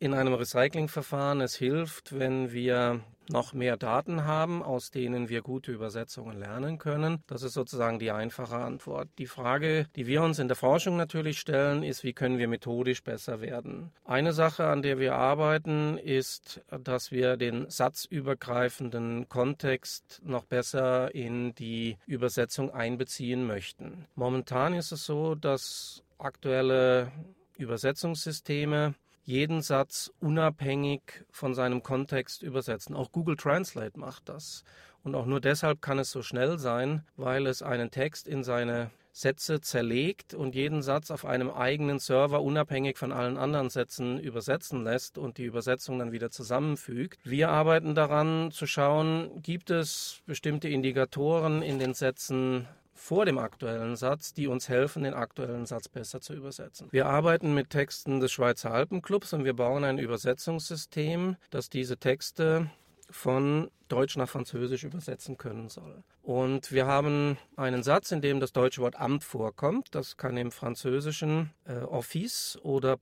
in 0.00 0.14
einem 0.14 0.34
Recyclingverfahren 0.34 1.40
es 1.40 1.54
hilft, 1.54 2.18
wenn 2.18 2.50
wir 2.50 3.04
noch 3.28 3.52
mehr 3.52 3.76
Daten 3.76 4.24
haben, 4.24 4.62
aus 4.62 4.90
denen 4.90 5.28
wir 5.28 5.42
gute 5.42 5.72
Übersetzungen 5.72 6.38
lernen 6.38 6.78
können. 6.78 7.22
Das 7.26 7.42
ist 7.42 7.54
sozusagen 7.54 7.98
die 7.98 8.10
einfache 8.10 8.56
Antwort. 8.56 9.08
Die 9.18 9.26
Frage, 9.26 9.86
die 9.96 10.06
wir 10.06 10.22
uns 10.22 10.38
in 10.38 10.48
der 10.48 10.56
Forschung 10.56 10.96
natürlich 10.96 11.38
stellen, 11.38 11.82
ist, 11.82 12.04
wie 12.04 12.12
können 12.12 12.38
wir 12.38 12.48
methodisch 12.48 13.02
besser 13.02 13.40
werden? 13.40 13.92
Eine 14.04 14.32
Sache, 14.32 14.66
an 14.66 14.82
der 14.82 14.98
wir 14.98 15.14
arbeiten, 15.14 15.98
ist, 15.98 16.60
dass 16.82 17.10
wir 17.10 17.36
den 17.36 17.68
satzübergreifenden 17.68 19.28
Kontext 19.28 20.20
noch 20.24 20.44
besser 20.44 21.14
in 21.14 21.54
die 21.54 21.96
Übersetzung 22.06 22.72
einbeziehen 22.72 23.46
möchten. 23.46 24.06
Momentan 24.14 24.74
ist 24.74 24.92
es 24.92 25.04
so, 25.04 25.34
dass 25.34 26.02
aktuelle 26.18 27.12
Übersetzungssysteme 27.58 28.94
jeden 29.26 29.60
Satz 29.60 30.10
unabhängig 30.20 31.24
von 31.30 31.52
seinem 31.54 31.82
Kontext 31.82 32.42
übersetzen. 32.42 32.94
Auch 32.94 33.10
Google 33.10 33.36
Translate 33.36 33.98
macht 33.98 34.28
das. 34.28 34.62
Und 35.02 35.14
auch 35.14 35.26
nur 35.26 35.40
deshalb 35.40 35.82
kann 35.82 35.98
es 35.98 36.10
so 36.10 36.22
schnell 36.22 36.58
sein, 36.58 37.04
weil 37.16 37.46
es 37.46 37.60
einen 37.60 37.90
Text 37.90 38.28
in 38.28 38.44
seine 38.44 38.90
Sätze 39.10 39.60
zerlegt 39.60 40.34
und 40.34 40.54
jeden 40.54 40.82
Satz 40.82 41.10
auf 41.10 41.24
einem 41.24 41.50
eigenen 41.50 41.98
Server 41.98 42.42
unabhängig 42.42 42.98
von 42.98 43.12
allen 43.12 43.36
anderen 43.36 43.70
Sätzen 43.70 44.20
übersetzen 44.20 44.84
lässt 44.84 45.18
und 45.18 45.38
die 45.38 45.44
Übersetzung 45.44 45.98
dann 45.98 46.12
wieder 46.12 46.30
zusammenfügt. 46.30 47.18
Wir 47.24 47.48
arbeiten 47.48 47.94
daran 47.94 48.50
zu 48.52 48.66
schauen, 48.66 49.42
gibt 49.42 49.70
es 49.70 50.20
bestimmte 50.26 50.68
Indikatoren 50.68 51.62
in 51.62 51.78
den 51.78 51.94
Sätzen, 51.94 52.68
vor 52.96 53.26
dem 53.26 53.38
aktuellen 53.38 53.94
Satz, 53.94 54.32
die 54.32 54.48
uns 54.48 54.68
helfen, 54.68 55.04
den 55.04 55.14
aktuellen 55.14 55.66
Satz 55.66 55.88
besser 55.88 56.20
zu 56.20 56.34
übersetzen. 56.34 56.88
Wir 56.90 57.06
arbeiten 57.06 57.54
mit 57.54 57.70
Texten 57.70 58.20
des 58.20 58.32
Schweizer 58.32 58.72
Alpenclubs 58.72 59.32
und 59.32 59.44
wir 59.44 59.54
bauen 59.54 59.84
ein 59.84 59.98
Übersetzungssystem, 59.98 61.36
das 61.50 61.68
diese 61.68 61.98
Texte 61.98 62.70
von 63.10 63.70
Deutsch 63.88 64.16
nach 64.16 64.28
Französisch 64.28 64.82
übersetzen 64.82 65.36
können 65.36 65.68
soll. 65.68 66.02
Und 66.22 66.72
wir 66.72 66.86
haben 66.86 67.38
einen 67.54 67.82
Satz, 67.82 68.10
in 68.10 68.20
dem 68.20 68.40
das 68.40 68.52
deutsche 68.52 68.80
Wort 68.80 68.96
Amt 68.96 69.22
vorkommt. 69.22 69.94
Das 69.94 70.16
kann 70.16 70.36
im 70.36 70.50
Französischen 70.50 71.52
äh, 71.66 71.78
Office 71.78 72.58
oder 72.62 72.98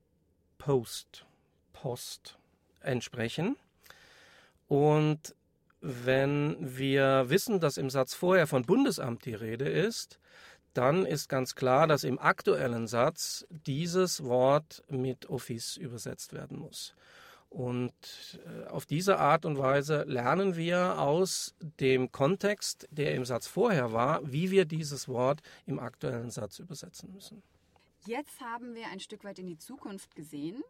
Post, 0.59 1.25
Post 1.73 2.37
entsprechen. 2.81 3.55
Und 4.67 5.35
wenn 5.87 6.57
wir 6.59 7.29
wissen, 7.29 7.59
dass 7.59 7.77
im 7.77 7.91
Satz 7.91 8.15
vorher 8.15 8.47
von 8.47 8.63
Bundesamt 8.63 9.23
die 9.25 9.35
Rede 9.35 9.69
ist, 9.69 10.19
dann 10.73 11.05
ist 11.05 11.29
ganz 11.29 11.53
klar, 11.53 11.85
dass 11.85 12.03
im 12.03 12.17
aktuellen 12.17 12.87
Satz 12.87 13.45
dieses 13.49 14.23
Wort 14.23 14.83
mit 14.89 15.29
Office 15.29 15.77
übersetzt 15.77 16.33
werden 16.33 16.57
muss. 16.57 16.95
Und 17.49 17.93
äh, 18.45 18.65
auf 18.65 18.87
diese 18.87 19.19
Art 19.19 19.45
und 19.45 19.59
Weise 19.59 20.03
lernen 20.03 20.55
wir 20.55 20.99
aus 20.99 21.53
dem 21.79 22.11
Kontext, 22.11 22.87
der 22.89 23.13
im 23.13 23.23
Satz 23.23 23.45
vorher 23.45 23.93
war, 23.93 24.19
wie 24.29 24.49
wir 24.49 24.65
dieses 24.65 25.07
Wort 25.07 25.41
im 25.67 25.79
aktuellen 25.79 26.31
Satz 26.31 26.57
übersetzen 26.57 27.13
müssen. 27.13 27.43
Jetzt 28.07 28.41
haben 28.41 28.73
wir 28.73 28.87
ein 28.87 28.99
Stück 28.99 29.23
weit 29.23 29.37
in 29.37 29.47
die 29.47 29.57
Zukunft 29.57 30.15
gesehen. 30.15 30.63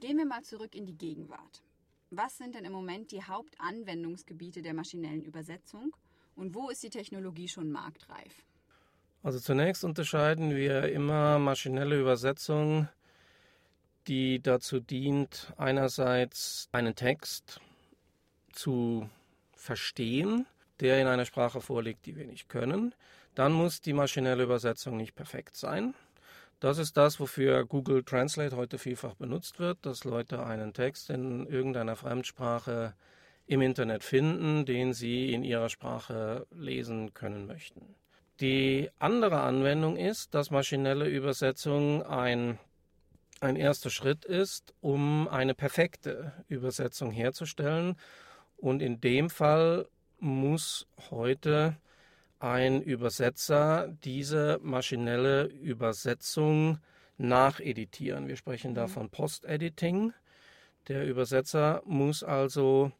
Gehen 0.00 0.16
wir 0.16 0.26
mal 0.26 0.42
zurück 0.42 0.74
in 0.74 0.86
die 0.86 0.96
Gegenwart. 0.96 1.62
Was 2.10 2.38
sind 2.38 2.54
denn 2.54 2.64
im 2.64 2.72
Moment 2.72 3.10
die 3.10 3.22
Hauptanwendungsgebiete 3.22 4.62
der 4.62 4.74
maschinellen 4.74 5.22
Übersetzung 5.22 5.94
und 6.36 6.54
wo 6.54 6.70
ist 6.70 6.82
die 6.82 6.90
Technologie 6.90 7.48
schon 7.48 7.70
marktreif? 7.70 8.44
Also 9.24 9.40
zunächst 9.40 9.82
unterscheiden 9.82 10.54
wir 10.54 10.92
immer 10.92 11.40
maschinelle 11.40 11.98
Übersetzung, 11.98 12.88
die 14.06 14.40
dazu 14.40 14.78
dient, 14.78 15.52
einerseits 15.56 16.68
einen 16.70 16.94
Text 16.94 17.60
zu 18.52 19.10
verstehen, 19.52 20.46
der 20.78 21.00
in 21.00 21.08
einer 21.08 21.24
Sprache 21.24 21.60
vorliegt, 21.60 22.06
die 22.06 22.14
wir 22.14 22.26
nicht 22.26 22.48
können. 22.48 22.94
Dann 23.34 23.52
muss 23.52 23.80
die 23.80 23.92
maschinelle 23.92 24.44
Übersetzung 24.44 24.96
nicht 24.96 25.16
perfekt 25.16 25.56
sein. 25.56 25.94
Das 26.60 26.78
ist 26.78 26.96
das, 26.96 27.20
wofür 27.20 27.66
Google 27.66 28.02
Translate 28.02 28.56
heute 28.56 28.78
vielfach 28.78 29.14
benutzt 29.14 29.58
wird, 29.58 29.84
dass 29.84 30.04
Leute 30.04 30.44
einen 30.44 30.72
Text 30.72 31.10
in 31.10 31.46
irgendeiner 31.46 31.96
Fremdsprache 31.96 32.94
im 33.46 33.60
Internet 33.60 34.02
finden, 34.02 34.64
den 34.64 34.94
sie 34.94 35.32
in 35.32 35.44
ihrer 35.44 35.68
Sprache 35.68 36.46
lesen 36.50 37.12
können 37.12 37.46
möchten. 37.46 37.94
Die 38.40 38.90
andere 38.98 39.40
Anwendung 39.40 39.96
ist, 39.96 40.34
dass 40.34 40.50
maschinelle 40.50 41.06
Übersetzung 41.08 42.02
ein, 42.02 42.58
ein 43.40 43.56
erster 43.56 43.90
Schritt 43.90 44.24
ist, 44.24 44.74
um 44.80 45.28
eine 45.28 45.54
perfekte 45.54 46.32
Übersetzung 46.48 47.10
herzustellen. 47.12 47.96
Und 48.56 48.80
in 48.80 49.00
dem 49.00 49.28
Fall 49.30 49.88
muss 50.18 50.86
heute 51.10 51.76
ein 52.38 52.82
Übersetzer 52.82 53.88
diese 54.04 54.58
maschinelle 54.62 55.44
Übersetzung 55.44 56.78
nacheditieren. 57.18 58.28
Wir 58.28 58.36
sprechen 58.36 58.74
da 58.74 58.86
mhm. 58.86 58.90
von 58.90 59.10
Post-Editing. 59.10 60.12
Der 60.88 61.06
Übersetzer 61.06 61.82
muss 61.84 62.22
also 62.22 62.92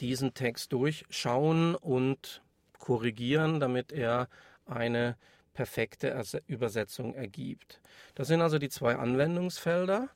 diesen 0.00 0.34
Text 0.34 0.72
durchschauen 0.72 1.74
und 1.74 2.42
korrigieren, 2.78 3.60
damit 3.60 3.92
er 3.92 4.28
eine 4.66 5.16
perfekte 5.52 6.22
Übersetzung 6.46 7.14
ergibt. 7.14 7.80
Das 8.14 8.28
sind 8.28 8.40
also 8.40 8.58
die 8.58 8.68
zwei 8.68 8.96
Anwendungsfelder. 8.96 10.08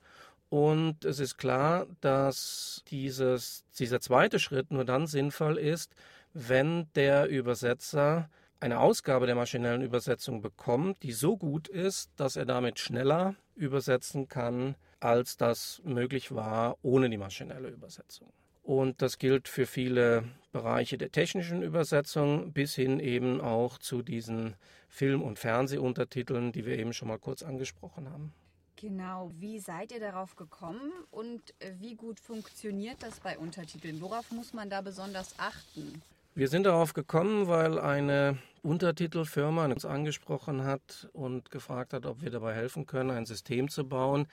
Und 0.49 1.05
es 1.05 1.19
ist 1.19 1.37
klar, 1.37 1.87
dass 2.01 2.83
dieses, 2.89 3.65
dieser 3.79 4.01
zweite 4.01 4.39
Schritt 4.39 4.71
nur 4.71 4.85
dann 4.85 5.07
sinnvoll 5.07 5.59
ist, 5.59 5.95
wenn 6.33 6.89
der 6.95 7.29
Übersetzer 7.29 8.29
eine 8.61 8.81
Ausgabe 8.81 9.27
der 9.27 9.35
maschinellen 9.35 9.83
Übersetzung 9.83 10.41
bekommt, 10.41 11.03
die 11.03 11.13
so 11.13 11.37
gut 11.37 11.69
ist, 11.69 12.11
dass 12.17 12.37
er 12.37 12.47
damit 12.47 12.79
schneller 12.79 13.35
übersetzen 13.55 14.29
kann, 14.29 14.77
als 15.01 15.37
das 15.37 15.83
möglich 15.85 16.35
war 16.35 16.77
ohne 16.83 17.11
die 17.11 17.19
maschinelle 17.19 17.69
Übersetzung. 17.69 18.33
Und 18.63 19.03
das 19.03 19.19
gilt 19.19 19.47
für 19.49 19.67
viele 19.67 20.25
Bereiche 20.51 20.97
der 20.97 21.13
technischen 21.13 21.63
Übersetzung 21.63 22.55
bis 22.55 22.75
hin 22.75 22.99
eben 22.99 23.43
auch 23.43 23.77
zu 23.77 24.01
diesen 24.01 24.57
Film- 24.89 25.23
und 25.23 25.39
Fernsehuntertiteln, 25.39 26.53
die 26.53 26.65
wir 26.65 26.79
eben 26.79 26.95
schon 26.95 27.09
mal 27.09 27.19
kurz 27.19 27.43
angesprochen 27.43 28.09
haben. 28.09 28.33
Genau, 28.77 29.31
wie 29.35 29.61
seid 29.61 29.93
ihr 29.93 30.01
darauf 30.01 30.35
gekommen 30.37 30.91
und 31.11 31.55
wie 31.79 31.95
gut 31.95 32.19
funktioniert 32.21 33.03
das 33.03 33.21
bei 33.21 33.39
Untertiteln? 33.39 34.01
Worauf 34.01 34.31
muss 34.31 34.53
man 34.53 34.71
da 34.71 34.81
besonders 34.81 35.39
achten? 35.39 36.03
Wir 36.37 36.49
sind 36.49 36.65
darauf 36.67 36.95
gekommen, 36.95 37.47
weil 37.47 37.79
eine 37.79 38.39
Untertitelfirma 38.63 39.67
uns 39.67 39.85
angesprochen 39.85 40.65
hat 40.65 41.09
und 41.13 41.53
gefragt 41.53 41.93
hat, 41.93 42.07
ob 42.07 42.23
wir 42.23 42.31
dabei 42.31 42.55
helfen 42.55 42.87
können, 42.87 43.13
ein 43.13 43.25
System 43.25 43.69
zu 43.69 43.89
bauen, 43.89 44.27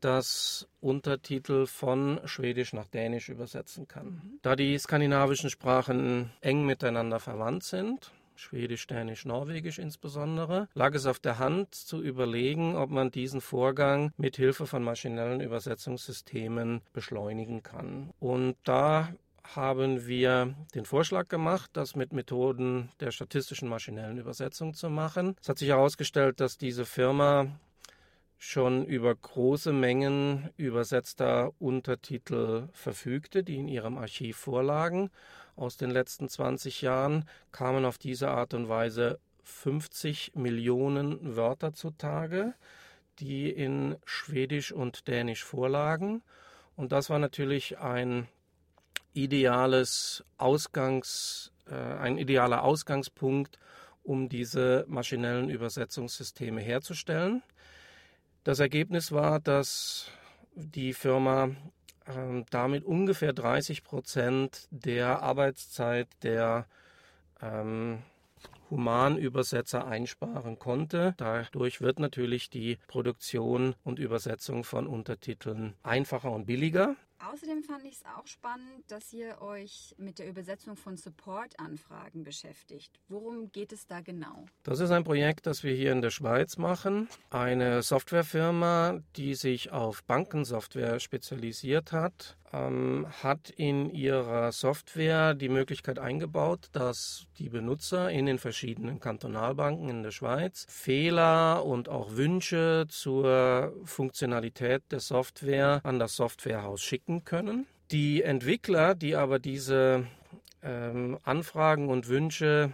das 0.00 0.68
Untertitel 0.80 1.64
von 1.66 2.20
Schwedisch 2.26 2.74
nach 2.74 2.86
Dänisch 2.86 3.30
übersetzen 3.30 3.88
kann. 3.88 4.38
Da 4.42 4.56
die 4.56 4.76
skandinavischen 4.76 5.48
Sprachen 5.48 6.30
eng 6.42 6.66
miteinander 6.66 7.18
verwandt 7.18 7.62
sind, 7.64 8.12
Schwedisch, 8.34 8.86
Dänisch, 8.86 9.24
Norwegisch 9.24 9.78
insbesondere, 9.78 10.68
lag 10.74 10.94
es 10.94 11.06
auf 11.06 11.18
der 11.18 11.38
Hand 11.38 11.74
zu 11.74 12.02
überlegen, 12.02 12.76
ob 12.76 12.90
man 12.90 13.10
diesen 13.10 13.40
Vorgang 13.40 14.12
mit 14.16 14.36
Hilfe 14.36 14.66
von 14.66 14.82
maschinellen 14.82 15.40
Übersetzungssystemen 15.40 16.82
beschleunigen 16.92 17.62
kann. 17.62 18.12
Und 18.18 18.56
da 18.64 19.12
haben 19.44 20.06
wir 20.06 20.54
den 20.74 20.84
Vorschlag 20.84 21.28
gemacht, 21.28 21.70
das 21.74 21.96
mit 21.96 22.12
Methoden 22.12 22.90
der 23.00 23.10
statistischen 23.10 23.68
maschinellen 23.68 24.18
Übersetzung 24.18 24.74
zu 24.74 24.88
machen. 24.88 25.36
Es 25.40 25.48
hat 25.48 25.58
sich 25.58 25.68
herausgestellt, 25.68 26.40
dass 26.40 26.58
diese 26.58 26.84
Firma 26.84 27.48
schon 28.38 28.84
über 28.86 29.14
große 29.14 29.72
Mengen 29.72 30.50
übersetzter 30.56 31.52
Untertitel 31.60 32.68
verfügte, 32.72 33.44
die 33.44 33.56
in 33.56 33.68
ihrem 33.68 33.98
Archiv 33.98 34.36
vorlagen. 34.36 35.10
Aus 35.54 35.76
den 35.76 35.90
letzten 35.90 36.28
20 36.28 36.82
Jahren 36.82 37.28
kamen 37.52 37.84
auf 37.84 37.98
diese 37.98 38.30
Art 38.30 38.54
und 38.54 38.68
Weise 38.68 39.20
50 39.44 40.32
Millionen 40.34 41.36
Wörter 41.36 41.72
zutage, 41.72 42.54
die 43.18 43.50
in 43.50 43.96
Schwedisch 44.04 44.72
und 44.72 45.06
Dänisch 45.06 45.44
vorlagen. 45.44 46.22
Und 46.74 46.90
das 46.90 47.10
war 47.10 47.18
natürlich 47.18 47.78
ein 47.78 48.26
ideales 49.12 50.24
Ausgangs, 50.38 51.52
äh, 51.66 51.74
ein 51.74 52.18
idealer 52.18 52.62
Ausgangspunkt, 52.64 53.58
um 54.02 54.28
diese 54.28 54.84
maschinellen 54.88 55.48
Übersetzungssysteme 55.48 56.60
herzustellen. 56.60 57.42
Das 58.44 58.58
Ergebnis 58.58 59.12
war, 59.12 59.38
dass 59.38 60.08
die 60.54 60.92
Firma 60.92 61.50
äh, 62.06 62.42
damit 62.50 62.84
ungefähr 62.84 63.32
30 63.32 63.84
Prozent 63.84 64.66
der 64.70 65.22
Arbeitszeit 65.22 66.08
der 66.22 66.66
ähm, 67.40 68.02
Humanübersetzer 68.70 69.86
einsparen 69.86 70.58
konnte. 70.58 71.14
Dadurch 71.18 71.80
wird 71.80 72.00
natürlich 72.00 72.48
die 72.50 72.78
Produktion 72.88 73.74
und 73.84 73.98
Übersetzung 73.98 74.64
von 74.64 74.86
Untertiteln 74.86 75.74
einfacher 75.82 76.32
und 76.32 76.46
billiger. 76.46 76.96
Außerdem 77.30 77.62
fand 77.62 77.84
ich 77.84 77.94
es 77.94 78.04
auch 78.04 78.26
spannend, 78.26 78.82
dass 78.88 79.12
ihr 79.12 79.40
euch 79.40 79.94
mit 79.96 80.18
der 80.18 80.28
Übersetzung 80.28 80.76
von 80.76 80.96
Support-Anfragen 80.96 82.24
beschäftigt. 82.24 82.98
Worum 83.08 83.52
geht 83.52 83.72
es 83.72 83.86
da 83.86 84.00
genau? 84.00 84.46
Das 84.64 84.80
ist 84.80 84.90
ein 84.90 85.04
Projekt, 85.04 85.46
das 85.46 85.62
wir 85.62 85.72
hier 85.72 85.92
in 85.92 86.02
der 86.02 86.10
Schweiz 86.10 86.56
machen. 86.56 87.08
Eine 87.30 87.82
Softwarefirma, 87.82 89.00
die 89.16 89.34
sich 89.34 89.70
auf 89.70 90.02
Bankensoftware 90.02 90.98
spezialisiert 90.98 91.92
hat, 91.92 92.36
ähm, 92.52 93.06
hat 93.22 93.50
in 93.50 93.90
ihrer 93.90 94.52
Software 94.52 95.34
die 95.34 95.48
Möglichkeit 95.48 95.98
eingebaut, 95.98 96.68
dass 96.72 97.26
die 97.38 97.48
Benutzer 97.48 98.10
in 98.10 98.26
den 98.26 98.38
verschiedenen 98.38 99.00
Kantonalbanken 99.00 99.88
in 99.88 100.02
der 100.02 100.10
Schweiz 100.10 100.66
Fehler 100.68 101.64
und 101.64 101.88
auch 101.88 102.16
Wünsche 102.16 102.86
zur 102.88 103.74
Funktionalität 103.84 104.82
der 104.90 105.00
Software 105.00 105.80
an 105.84 105.98
das 105.98 106.16
Softwarehaus 106.16 106.82
schicken 106.82 107.11
können. 107.24 107.66
Die 107.90 108.22
Entwickler, 108.22 108.94
die 108.94 109.14
aber 109.16 109.38
diese 109.38 110.06
ähm, 110.62 111.18
Anfragen 111.22 111.88
und 111.88 112.08
Wünsche 112.08 112.72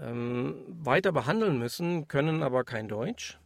ähm, 0.00 0.56
weiter 0.68 1.12
behandeln 1.12 1.58
müssen, 1.58 2.08
können 2.08 2.42
aber 2.42 2.64
kein 2.64 2.88
Deutsch 2.88 3.38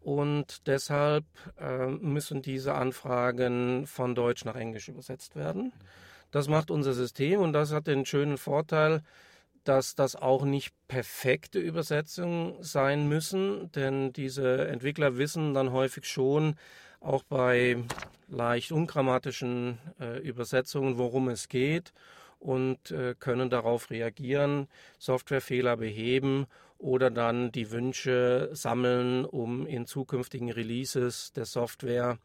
und 0.00 0.66
deshalb 0.66 1.24
äh, 1.60 1.86
müssen 1.86 2.42
diese 2.42 2.74
Anfragen 2.74 3.86
von 3.86 4.14
Deutsch 4.14 4.44
nach 4.44 4.56
Englisch 4.56 4.88
übersetzt 4.88 5.36
werden. 5.36 5.72
Das 6.30 6.48
macht 6.48 6.70
unser 6.70 6.94
System 6.94 7.40
und 7.40 7.52
das 7.52 7.72
hat 7.72 7.86
den 7.86 8.06
schönen 8.06 8.38
Vorteil, 8.38 9.02
dass 9.64 9.94
das 9.94 10.16
auch 10.16 10.44
nicht 10.44 10.72
perfekte 10.88 11.58
Übersetzungen 11.58 12.54
sein 12.62 13.08
müssen, 13.08 13.70
denn 13.72 14.12
diese 14.12 14.68
Entwickler 14.68 15.18
wissen 15.18 15.52
dann 15.52 15.72
häufig 15.72 16.06
schon, 16.06 16.54
auch 17.00 17.22
bei 17.22 17.82
leicht 18.28 18.72
ungrammatischen 18.72 19.78
äh, 20.00 20.18
Übersetzungen, 20.18 20.98
worum 20.98 21.28
es 21.28 21.48
geht 21.48 21.92
und 22.38 22.90
äh, 22.90 23.14
können 23.18 23.50
darauf 23.50 23.90
reagieren, 23.90 24.68
Softwarefehler 24.98 25.76
beheben 25.76 26.46
oder 26.78 27.10
dann 27.10 27.50
die 27.50 27.70
Wünsche 27.70 28.50
sammeln, 28.52 29.24
um 29.24 29.66
in 29.66 29.86
zukünftigen 29.86 30.50
Releases 30.50 31.32
der 31.32 31.46
Software 31.46 32.18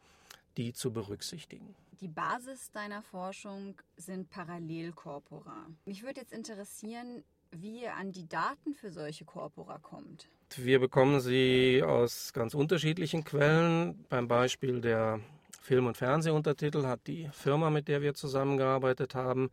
die 0.56 0.72
zu 0.72 0.92
berücksichtigen. 0.92 1.74
Die 2.00 2.08
Basis 2.08 2.70
deiner 2.70 3.02
Forschung 3.02 3.74
sind 3.96 4.30
Parallelkorpora. 4.30 5.66
Mich 5.84 6.02
würde 6.02 6.20
jetzt 6.20 6.32
interessieren, 6.32 7.24
wie 7.50 7.82
ihr 7.82 7.94
an 7.94 8.12
die 8.12 8.28
Daten 8.28 8.74
für 8.74 8.90
solche 8.90 9.24
Korpora 9.24 9.78
kommt. 9.78 10.28
Wir 10.56 10.78
bekommen 10.78 11.20
sie 11.20 11.82
aus 11.84 12.32
ganz 12.32 12.54
unterschiedlichen 12.54 13.24
Quellen. 13.24 14.04
Beim 14.08 14.28
Beispiel 14.28 14.80
der 14.80 15.20
Film- 15.60 15.86
und 15.86 15.96
Fernsehuntertitel 15.96 16.84
hat 16.84 17.06
die 17.06 17.28
Firma, 17.32 17.70
mit 17.70 17.88
der 17.88 18.02
wir 18.02 18.14
zusammengearbeitet 18.14 19.14
haben, 19.14 19.50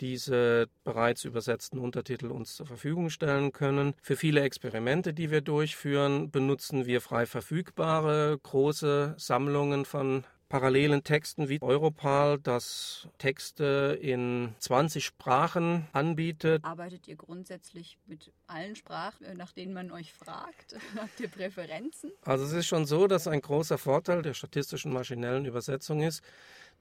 diese 0.00 0.68
bereits 0.84 1.24
übersetzten 1.24 1.78
Untertitel 1.78 2.26
uns 2.26 2.54
zur 2.54 2.66
Verfügung 2.66 3.10
stellen 3.10 3.52
können. 3.52 3.94
Für 4.02 4.16
viele 4.16 4.42
Experimente, 4.42 5.12
die 5.12 5.30
wir 5.30 5.40
durchführen, 5.40 6.30
benutzen 6.30 6.86
wir 6.86 7.00
frei 7.00 7.26
verfügbare 7.26 8.38
große 8.42 9.14
Sammlungen 9.18 9.84
von 9.84 10.24
parallelen 10.50 11.04
Texten 11.04 11.48
wie 11.48 11.62
Europal, 11.62 12.38
das 12.38 13.08
Texte 13.18 13.98
in 14.02 14.52
20 14.58 15.04
Sprachen 15.04 15.86
anbietet. 15.92 16.64
Arbeitet 16.64 17.08
ihr 17.08 17.16
grundsätzlich 17.16 17.96
mit 18.06 18.32
allen 18.48 18.76
Sprachen, 18.76 19.24
äh, 19.24 19.34
nach 19.34 19.52
denen 19.52 19.72
man 19.72 19.90
euch 19.90 20.12
fragt? 20.12 20.76
Habt 21.00 21.20
ihr 21.20 21.28
Präferenzen? 21.28 22.10
Also 22.22 22.44
es 22.44 22.52
ist 22.52 22.66
schon 22.66 22.84
so, 22.84 23.06
dass 23.06 23.28
ein 23.28 23.40
großer 23.40 23.78
Vorteil 23.78 24.22
der 24.22 24.34
statistischen 24.34 24.92
maschinellen 24.92 25.46
Übersetzung 25.46 26.02
ist, 26.02 26.22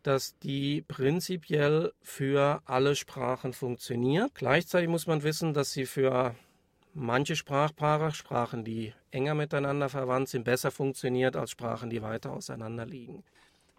dass 0.02 0.38
die 0.40 0.82
prinzipiell 0.82 1.94
für 2.02 2.62
alle 2.66 2.96
Sprachen 2.96 3.54
funktioniert. 3.54 4.34
Gleichzeitig 4.34 4.90
muss 4.90 5.06
man 5.06 5.22
wissen, 5.24 5.54
dass 5.54 5.74
sie 5.74 5.86
für 5.86 6.36
manche 6.94 7.36
Sprachpaare, 7.36 8.14
Sprachen, 8.14 8.64
die 8.64 8.94
enger 9.12 9.36
miteinander 9.36 9.90
verwandt 9.90 10.30
sind, 10.30 10.44
besser 10.44 10.72
funktioniert 10.72 11.36
als 11.36 11.52
Sprachen, 11.52 11.92
die 11.92 12.02
weiter 12.02 12.32
auseinander 12.32 12.86
liegen. 12.86 13.24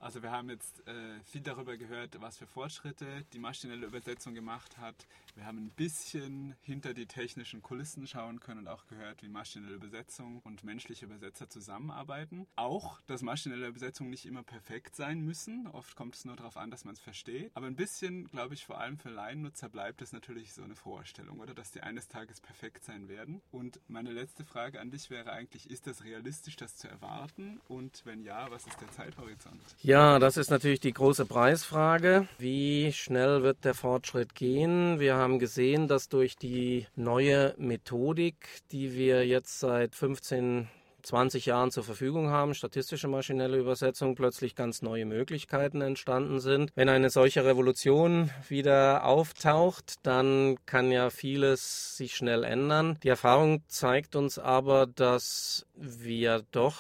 Also 0.00 0.22
wir 0.22 0.30
haben 0.30 0.48
jetzt 0.48 0.86
äh, 0.88 1.20
viel 1.24 1.42
darüber 1.42 1.76
gehört, 1.76 2.18
was 2.22 2.38
für 2.38 2.46
Fortschritte 2.46 3.26
die 3.34 3.38
maschinelle 3.38 3.86
Übersetzung 3.86 4.32
gemacht 4.32 4.78
hat. 4.78 5.06
Wir 5.34 5.44
haben 5.44 5.58
ein 5.58 5.70
bisschen 5.70 6.56
hinter 6.62 6.94
die 6.94 7.04
technischen 7.04 7.60
Kulissen 7.60 8.06
schauen 8.06 8.40
können 8.40 8.60
und 8.60 8.68
auch 8.68 8.86
gehört, 8.86 9.22
wie 9.22 9.28
maschinelle 9.28 9.74
Übersetzung 9.74 10.40
und 10.40 10.64
menschliche 10.64 11.04
Übersetzer 11.04 11.50
zusammenarbeiten. 11.50 12.46
Auch, 12.56 13.02
dass 13.02 13.20
maschinelle 13.20 13.66
Übersetzungen 13.66 14.08
nicht 14.08 14.24
immer 14.24 14.42
perfekt 14.42 14.96
sein 14.96 15.20
müssen. 15.20 15.66
Oft 15.66 15.94
kommt 15.96 16.14
es 16.14 16.24
nur 16.24 16.34
darauf 16.34 16.56
an, 16.56 16.70
dass 16.70 16.86
man 16.86 16.94
es 16.94 17.00
versteht. 17.00 17.50
Aber 17.54 17.66
ein 17.66 17.76
bisschen, 17.76 18.26
glaube 18.28 18.54
ich, 18.54 18.64
vor 18.64 18.78
allem 18.78 18.96
für 18.96 19.10
Laiennutzer 19.10 19.68
bleibt 19.68 20.00
es 20.00 20.12
natürlich 20.12 20.54
so 20.54 20.62
eine 20.62 20.76
Vorstellung, 20.76 21.40
oder? 21.40 21.52
Dass 21.52 21.72
die 21.72 21.82
eines 21.82 22.08
Tages 22.08 22.40
perfekt 22.40 22.84
sein 22.84 23.08
werden. 23.08 23.42
Und 23.50 23.78
meine 23.86 24.12
letzte 24.12 24.46
Frage 24.46 24.80
an 24.80 24.90
dich 24.90 25.10
wäre 25.10 25.30
eigentlich, 25.30 25.68
ist 25.68 25.86
das 25.86 26.04
realistisch, 26.04 26.56
das 26.56 26.74
zu 26.76 26.88
erwarten? 26.88 27.60
Und 27.68 28.06
wenn 28.06 28.22
ja, 28.22 28.50
was 28.50 28.66
ist 28.66 28.80
der 28.80 28.90
Zeithorizont? 28.92 29.60
Ja, 29.82 29.89
das 29.90 30.37
ist 30.37 30.50
natürlich 30.50 30.79
die 30.79 30.92
große 30.92 31.26
Preisfrage. 31.26 32.29
Wie 32.38 32.92
schnell 32.92 33.42
wird 33.42 33.64
der 33.64 33.74
Fortschritt 33.74 34.37
gehen? 34.37 35.00
Wir 35.00 35.16
haben 35.16 35.40
gesehen, 35.40 35.88
dass 35.88 36.09
durch 36.09 36.37
die 36.37 36.87
neue 36.94 37.55
Methodik, 37.59 38.46
die 38.70 38.94
wir 38.94 39.26
jetzt 39.26 39.59
seit 39.59 39.96
15 39.96 40.68
20 41.03 41.46
Jahren 41.46 41.70
zur 41.70 41.83
Verfügung 41.83 42.29
haben, 42.29 42.55
statistische 42.55 43.09
maschinelle 43.09 43.57
Übersetzung, 43.57 44.14
plötzlich 44.14 44.55
ganz 44.55 44.83
neue 44.83 45.07
Möglichkeiten 45.07 45.81
entstanden 45.81 46.40
sind. 46.40 46.70
Wenn 46.74 46.90
eine 46.90 47.09
solche 47.09 47.44
Revolution 47.44 48.31
wieder 48.48 49.05
auftaucht, 49.05 49.94
dann 50.03 50.57
kann 50.66 50.92
ja 50.92 51.09
vieles 51.09 51.96
sich 51.96 52.14
schnell 52.14 52.44
ändern. 52.44 52.98
Die 53.03 53.09
Erfahrung 53.09 53.62
zeigt 53.66 54.14
uns 54.14 54.38
aber, 54.38 54.87
dass 54.87 55.66
wir 55.74 56.42
doch 56.53 56.79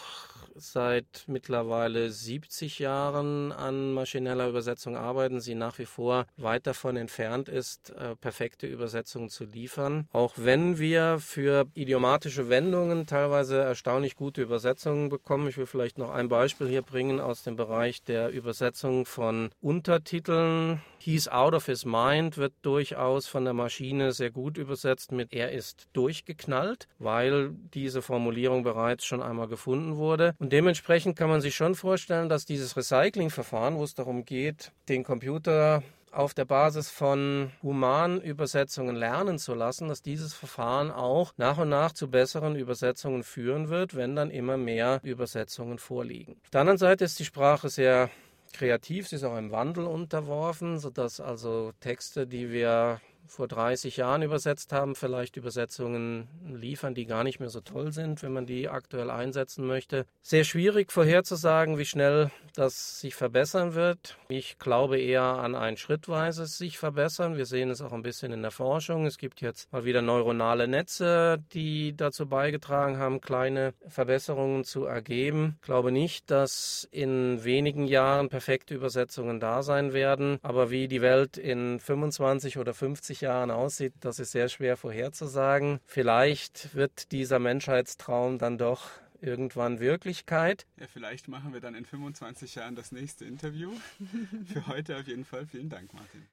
seit 0.62 1.24
mittlerweile 1.26 2.10
70 2.10 2.78
Jahren 2.78 3.52
an 3.52 3.92
maschineller 3.92 4.48
Übersetzung 4.48 4.96
arbeiten, 4.96 5.40
sie 5.40 5.54
nach 5.54 5.78
wie 5.78 5.86
vor 5.86 6.26
weit 6.36 6.66
davon 6.66 6.96
entfernt 6.96 7.48
ist, 7.48 7.90
äh, 7.90 8.16
perfekte 8.16 8.66
Übersetzungen 8.66 9.28
zu 9.28 9.44
liefern. 9.44 10.08
Auch 10.12 10.34
wenn 10.36 10.78
wir 10.78 11.18
für 11.18 11.66
idiomatische 11.74 12.48
Wendungen 12.48 13.06
teilweise 13.06 13.58
erstaunlich 13.58 14.16
gute 14.16 14.42
Übersetzungen 14.42 15.08
bekommen. 15.08 15.48
Ich 15.48 15.56
will 15.56 15.66
vielleicht 15.66 15.98
noch 15.98 16.10
ein 16.10 16.28
Beispiel 16.28 16.68
hier 16.68 16.82
bringen 16.82 17.20
aus 17.20 17.42
dem 17.42 17.56
Bereich 17.56 18.02
der 18.02 18.30
Übersetzung 18.30 19.06
von 19.06 19.50
Untertiteln. 19.60 20.80
He's 20.98 21.28
out 21.28 21.54
of 21.54 21.66
his 21.66 21.86
mind 21.86 22.36
wird 22.36 22.52
durchaus 22.60 23.26
von 23.26 23.44
der 23.44 23.54
Maschine 23.54 24.12
sehr 24.12 24.30
gut 24.30 24.58
übersetzt 24.58 25.12
mit 25.12 25.32
er 25.32 25.52
ist 25.52 25.88
durchgeknallt, 25.94 26.88
weil 26.98 27.52
diese 27.72 28.02
Formulierung 28.02 28.64
bereits 28.64 29.06
schon 29.06 29.22
einmal 29.22 29.48
gefunden 29.48 29.96
wurde. 29.96 30.34
Und 30.38 30.49
Dementsprechend 30.50 31.16
kann 31.16 31.30
man 31.30 31.40
sich 31.40 31.54
schon 31.54 31.76
vorstellen, 31.76 32.28
dass 32.28 32.44
dieses 32.44 32.76
Recyclingverfahren, 32.76 33.76
wo 33.76 33.84
es 33.84 33.94
darum 33.94 34.24
geht, 34.24 34.72
den 34.88 35.04
Computer 35.04 35.84
auf 36.10 36.34
der 36.34 36.44
Basis 36.44 36.90
von 36.90 37.52
Humanübersetzungen 37.62 38.96
lernen 38.96 39.38
zu 39.38 39.54
lassen, 39.54 39.86
dass 39.86 40.02
dieses 40.02 40.34
Verfahren 40.34 40.90
auch 40.90 41.32
nach 41.36 41.58
und 41.58 41.68
nach 41.68 41.92
zu 41.92 42.10
besseren 42.10 42.56
Übersetzungen 42.56 43.22
führen 43.22 43.68
wird, 43.68 43.94
wenn 43.94 44.16
dann 44.16 44.32
immer 44.32 44.56
mehr 44.56 44.98
Übersetzungen 45.04 45.78
vorliegen. 45.78 46.32
Auf 46.42 46.50
der 46.50 46.62
anderen 46.62 46.78
Seite 46.78 47.04
ist 47.04 47.20
die 47.20 47.24
Sprache 47.24 47.68
sehr 47.68 48.10
kreativ, 48.52 49.06
sie 49.06 49.16
ist 49.16 49.24
auch 49.24 49.34
einem 49.34 49.52
Wandel 49.52 49.84
unterworfen, 49.84 50.80
sodass 50.80 51.20
also 51.20 51.70
Texte, 51.78 52.26
die 52.26 52.50
wir 52.50 53.00
vor 53.30 53.48
30 53.48 53.96
Jahren 53.96 54.22
übersetzt 54.22 54.72
haben, 54.72 54.94
vielleicht 54.94 55.36
Übersetzungen 55.36 56.28
liefern, 56.44 56.94
die 56.94 57.06
gar 57.06 57.24
nicht 57.24 57.40
mehr 57.40 57.48
so 57.48 57.60
toll 57.60 57.92
sind, 57.92 58.22
wenn 58.22 58.32
man 58.32 58.46
die 58.46 58.68
aktuell 58.68 59.10
einsetzen 59.10 59.66
möchte. 59.66 60.04
Sehr 60.20 60.44
schwierig 60.44 60.92
vorherzusagen, 60.92 61.78
wie 61.78 61.84
schnell 61.84 62.30
das 62.54 63.00
sich 63.00 63.14
verbessern 63.14 63.74
wird. 63.74 64.18
Ich 64.28 64.58
glaube 64.58 64.98
eher 64.98 65.22
an 65.22 65.54
ein 65.54 65.76
schrittweises 65.76 66.58
sich 66.58 66.78
verbessern. 66.78 67.36
Wir 67.36 67.46
sehen 67.46 67.70
es 67.70 67.80
auch 67.80 67.92
ein 67.92 68.02
bisschen 68.02 68.32
in 68.32 68.42
der 68.42 68.50
Forschung. 68.50 69.06
Es 69.06 69.18
gibt 69.18 69.40
jetzt 69.40 69.72
mal 69.72 69.84
wieder 69.84 70.02
neuronale 70.02 70.66
Netze, 70.66 71.42
die 71.52 71.96
dazu 71.96 72.26
beigetragen 72.26 72.98
haben, 72.98 73.20
kleine 73.20 73.74
Verbesserungen 73.86 74.64
zu 74.64 74.84
ergeben. 74.84 75.56
Ich 75.60 75.66
glaube 75.66 75.92
nicht, 75.92 76.30
dass 76.30 76.88
in 76.90 77.44
wenigen 77.44 77.86
Jahren 77.86 78.28
perfekte 78.28 78.74
Übersetzungen 78.74 79.40
da 79.40 79.62
sein 79.62 79.92
werden, 79.92 80.38
aber 80.42 80.70
wie 80.70 80.88
die 80.88 81.00
Welt 81.00 81.38
in 81.38 81.78
25 81.78 82.58
oder 82.58 82.74
50 83.20 83.22
Jahren 83.22 83.50
aussieht, 83.50 83.92
das 84.00 84.18
ist 84.18 84.32
sehr 84.32 84.48
schwer 84.48 84.76
vorherzusagen. 84.76 85.80
Vielleicht 85.84 86.74
wird 86.74 87.12
dieser 87.12 87.38
Menschheitstraum 87.38 88.38
dann 88.38 88.56
doch 88.56 88.88
irgendwann 89.20 89.78
Wirklichkeit. 89.78 90.66
Ja, 90.78 90.86
vielleicht 90.86 91.28
machen 91.28 91.52
wir 91.52 91.60
dann 91.60 91.74
in 91.74 91.84
25 91.84 92.54
Jahren 92.54 92.74
das 92.74 92.92
nächste 92.92 93.26
Interview. 93.26 93.72
Für 94.52 94.66
heute 94.66 94.96
auf 94.96 95.06
jeden 95.06 95.24
Fall 95.24 95.46
vielen 95.46 95.68
Dank, 95.68 95.92
Martin. 95.92 96.26